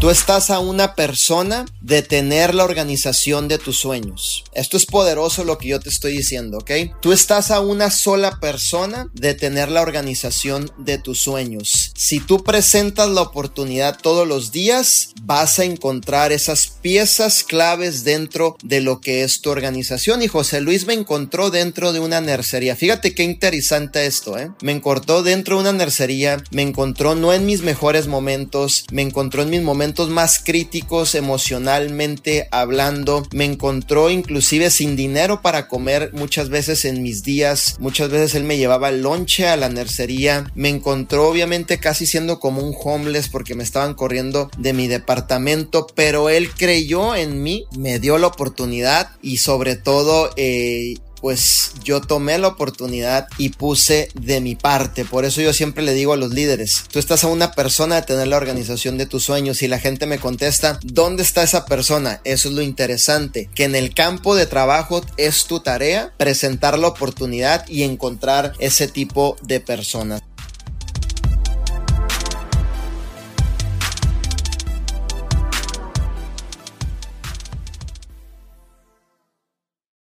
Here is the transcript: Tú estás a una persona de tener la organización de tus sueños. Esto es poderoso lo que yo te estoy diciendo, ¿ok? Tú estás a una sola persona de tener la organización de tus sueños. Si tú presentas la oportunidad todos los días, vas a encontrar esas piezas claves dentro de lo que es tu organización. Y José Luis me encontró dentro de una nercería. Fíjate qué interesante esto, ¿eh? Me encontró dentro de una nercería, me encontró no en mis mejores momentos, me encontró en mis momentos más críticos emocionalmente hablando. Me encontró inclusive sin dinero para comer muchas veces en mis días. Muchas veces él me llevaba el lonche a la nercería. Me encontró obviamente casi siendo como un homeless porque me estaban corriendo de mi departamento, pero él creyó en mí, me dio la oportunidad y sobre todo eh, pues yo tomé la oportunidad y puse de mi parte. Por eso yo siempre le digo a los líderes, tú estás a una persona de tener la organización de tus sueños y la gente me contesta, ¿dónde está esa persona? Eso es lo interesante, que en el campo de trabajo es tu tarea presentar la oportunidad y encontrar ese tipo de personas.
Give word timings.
Tú 0.00 0.10
estás 0.10 0.50
a 0.50 0.60
una 0.60 0.94
persona 0.94 1.66
de 1.80 2.02
tener 2.02 2.54
la 2.54 2.62
organización 2.62 3.48
de 3.48 3.58
tus 3.58 3.80
sueños. 3.80 4.44
Esto 4.52 4.76
es 4.76 4.86
poderoso 4.86 5.42
lo 5.42 5.58
que 5.58 5.66
yo 5.66 5.80
te 5.80 5.88
estoy 5.88 6.16
diciendo, 6.16 6.58
¿ok? 6.58 6.70
Tú 7.00 7.12
estás 7.12 7.50
a 7.50 7.58
una 7.58 7.90
sola 7.90 8.38
persona 8.38 9.10
de 9.12 9.34
tener 9.34 9.68
la 9.70 9.82
organización 9.82 10.70
de 10.78 10.98
tus 10.98 11.18
sueños. 11.18 11.90
Si 11.96 12.20
tú 12.20 12.44
presentas 12.44 13.08
la 13.08 13.22
oportunidad 13.22 13.98
todos 14.00 14.28
los 14.28 14.52
días, 14.52 15.10
vas 15.22 15.58
a 15.58 15.64
encontrar 15.64 16.30
esas 16.30 16.68
piezas 16.68 17.42
claves 17.42 18.04
dentro 18.04 18.56
de 18.62 18.80
lo 18.80 19.00
que 19.00 19.24
es 19.24 19.40
tu 19.40 19.50
organización. 19.50 20.22
Y 20.22 20.28
José 20.28 20.60
Luis 20.60 20.86
me 20.86 20.94
encontró 20.94 21.50
dentro 21.50 21.92
de 21.92 21.98
una 21.98 22.20
nercería. 22.20 22.76
Fíjate 22.76 23.16
qué 23.16 23.24
interesante 23.24 24.06
esto, 24.06 24.38
¿eh? 24.38 24.52
Me 24.62 24.70
encontró 24.70 25.24
dentro 25.24 25.56
de 25.56 25.62
una 25.62 25.72
nercería, 25.72 26.36
me 26.52 26.62
encontró 26.62 27.16
no 27.16 27.32
en 27.32 27.46
mis 27.46 27.62
mejores 27.62 28.06
momentos, 28.06 28.84
me 28.92 29.02
encontró 29.02 29.42
en 29.42 29.50
mis 29.50 29.62
momentos 29.62 29.87
más 30.08 30.38
críticos 30.38 31.14
emocionalmente 31.14 32.48
hablando. 32.50 33.26
Me 33.32 33.44
encontró 33.44 34.10
inclusive 34.10 34.70
sin 34.70 34.96
dinero 34.96 35.42
para 35.42 35.68
comer 35.68 36.10
muchas 36.12 36.48
veces 36.48 36.84
en 36.84 37.02
mis 37.02 37.22
días. 37.22 37.76
Muchas 37.80 38.10
veces 38.10 38.34
él 38.34 38.44
me 38.44 38.58
llevaba 38.58 38.90
el 38.90 39.02
lonche 39.02 39.48
a 39.48 39.56
la 39.56 39.68
nercería. 39.68 40.50
Me 40.54 40.68
encontró 40.68 41.28
obviamente 41.28 41.78
casi 41.78 42.06
siendo 42.06 42.38
como 42.38 42.62
un 42.62 42.74
homeless 42.78 43.28
porque 43.28 43.54
me 43.54 43.64
estaban 43.64 43.94
corriendo 43.94 44.50
de 44.58 44.72
mi 44.72 44.86
departamento, 44.86 45.86
pero 45.94 46.28
él 46.28 46.50
creyó 46.50 47.14
en 47.14 47.42
mí, 47.42 47.66
me 47.76 47.98
dio 47.98 48.18
la 48.18 48.28
oportunidad 48.28 49.10
y 49.22 49.38
sobre 49.38 49.76
todo 49.76 50.30
eh, 50.36 50.96
pues 51.20 51.72
yo 51.84 52.00
tomé 52.00 52.38
la 52.38 52.48
oportunidad 52.48 53.28
y 53.38 53.50
puse 53.50 54.08
de 54.14 54.40
mi 54.40 54.54
parte. 54.54 55.04
Por 55.04 55.24
eso 55.24 55.40
yo 55.40 55.52
siempre 55.52 55.82
le 55.82 55.94
digo 55.94 56.12
a 56.12 56.16
los 56.16 56.32
líderes, 56.32 56.84
tú 56.90 56.98
estás 56.98 57.24
a 57.24 57.28
una 57.28 57.52
persona 57.52 57.96
de 57.96 58.02
tener 58.02 58.28
la 58.28 58.36
organización 58.36 58.98
de 58.98 59.06
tus 59.06 59.24
sueños 59.24 59.62
y 59.62 59.68
la 59.68 59.78
gente 59.78 60.06
me 60.06 60.18
contesta, 60.18 60.78
¿dónde 60.82 61.22
está 61.22 61.42
esa 61.42 61.66
persona? 61.66 62.20
Eso 62.24 62.48
es 62.48 62.54
lo 62.54 62.62
interesante, 62.62 63.48
que 63.54 63.64
en 63.64 63.74
el 63.74 63.94
campo 63.94 64.34
de 64.34 64.46
trabajo 64.46 65.02
es 65.16 65.44
tu 65.44 65.60
tarea 65.60 66.12
presentar 66.16 66.78
la 66.78 66.88
oportunidad 66.88 67.66
y 67.68 67.82
encontrar 67.82 68.52
ese 68.58 68.88
tipo 68.88 69.36
de 69.42 69.60
personas. 69.60 70.22